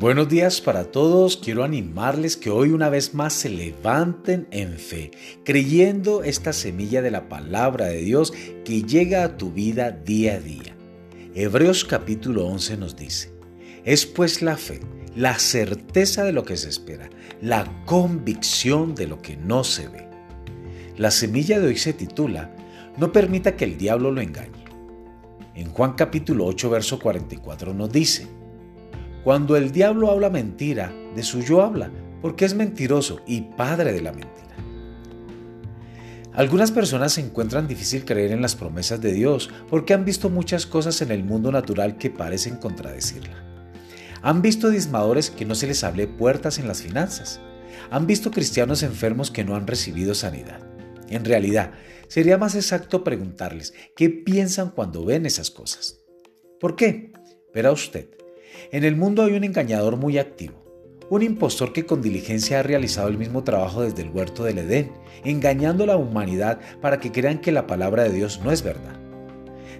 [0.00, 1.36] Buenos días para todos.
[1.36, 5.10] Quiero animarles que hoy una vez más se levanten en fe,
[5.44, 8.32] creyendo esta semilla de la palabra de Dios
[8.64, 10.76] que llega a tu vida día a día.
[11.34, 13.32] Hebreos capítulo 11 nos dice,
[13.84, 14.78] es pues la fe,
[15.16, 17.10] la certeza de lo que se espera,
[17.42, 20.08] la convicción de lo que no se ve.
[20.96, 22.54] La semilla de hoy se titula,
[22.98, 24.64] no permita que el diablo lo engañe.
[25.56, 28.37] En Juan capítulo 8, verso 44 nos dice,
[29.24, 31.90] cuando el diablo habla mentira, de suyo habla,
[32.22, 34.38] porque es mentiroso y padre de la mentira.
[36.38, 40.66] Algunas personas se encuentran difícil creer en las promesas de Dios porque han visto muchas
[40.66, 43.44] cosas en el mundo natural que parecen contradecirla.
[44.22, 47.40] Han visto dismadores que no se les hable puertas en las finanzas.
[47.90, 50.60] Han visto cristianos enfermos que no han recibido sanidad.
[51.08, 51.72] En realidad,
[52.06, 56.00] sería más exacto preguntarles qué piensan cuando ven esas cosas.
[56.60, 57.12] ¿Por qué?
[57.52, 58.10] Verá usted,
[58.70, 60.54] en el mundo hay un engañador muy activo,
[61.10, 64.92] un impostor que con diligencia ha realizado el mismo trabajo desde el huerto del Edén,
[65.24, 68.98] engañando a la humanidad para que crean que la palabra de Dios no es verdad.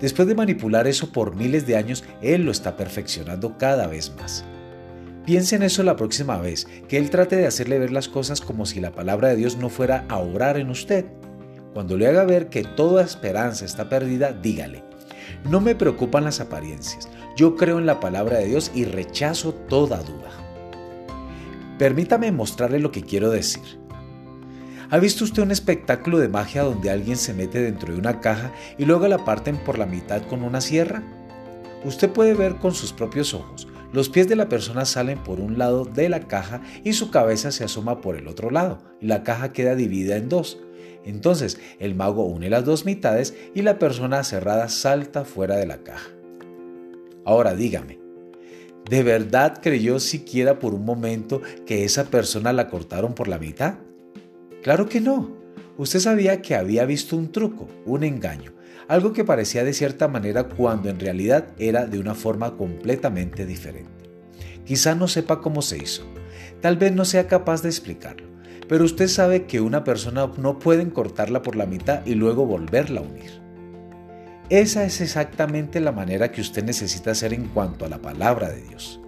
[0.00, 4.44] Después de manipular eso por miles de años, Él lo está perfeccionando cada vez más.
[5.24, 8.66] Piense en eso la próxima vez, que Él trate de hacerle ver las cosas como
[8.66, 11.04] si la palabra de Dios no fuera a obrar en usted.
[11.72, 14.82] Cuando le haga ver que toda esperanza está perdida, dígale,
[15.48, 20.02] no me preocupan las apariencias, yo creo en la palabra de Dios y rechazo toda
[20.02, 20.30] duda.
[21.78, 23.80] Permítame mostrarle lo que quiero decir.
[24.90, 28.52] ¿Ha visto usted un espectáculo de magia donde alguien se mete dentro de una caja
[28.76, 31.02] y luego la parten por la mitad con una sierra?
[31.84, 33.66] Usted puede ver con sus propios ojos.
[33.92, 37.50] Los pies de la persona salen por un lado de la caja y su cabeza
[37.50, 40.58] se asoma por el otro lado la caja queda dividida en dos.
[41.04, 45.78] Entonces el mago une las dos mitades y la persona cerrada salta fuera de la
[45.78, 46.08] caja.
[47.24, 48.00] Ahora dígame,
[48.88, 53.74] ¿de verdad creyó siquiera por un momento que esa persona la cortaron por la mitad?
[54.62, 55.36] Claro que no.
[55.78, 58.52] Usted sabía que había visto un truco, un engaño,
[58.88, 64.10] algo que parecía de cierta manera cuando en realidad era de una forma completamente diferente.
[64.64, 66.04] Quizá no sepa cómo se hizo,
[66.60, 68.28] tal vez no sea capaz de explicarlo,
[68.68, 73.00] pero usted sabe que una persona no pueden cortarla por la mitad y luego volverla
[73.00, 73.42] a unir.
[74.48, 78.62] Esa es exactamente la manera que usted necesita hacer en cuanto a la palabra de
[78.62, 79.00] Dios.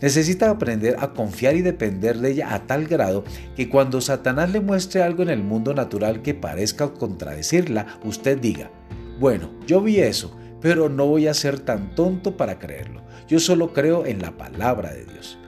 [0.00, 4.60] Necesita aprender a confiar y depender de ella a tal grado que cuando Satanás le
[4.60, 8.70] muestre algo en el mundo natural que parezca contradecirla, usted diga,
[9.18, 13.02] bueno, yo vi eso, pero no voy a ser tan tonto para creerlo.
[13.28, 15.38] Yo solo creo en la palabra de Dios.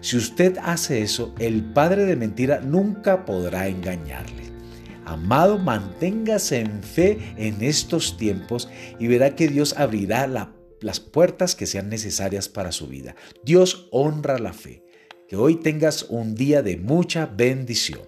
[0.00, 4.49] Si usted hace eso, el padre de mentira nunca podrá engañarle.
[5.10, 8.68] Amado, manténgase en fe en estos tiempos
[9.00, 10.28] y verá que Dios abrirá
[10.80, 13.16] las puertas que sean necesarias para su vida.
[13.42, 14.84] Dios honra la fe.
[15.26, 18.02] Que hoy tengas un día de mucha bendición.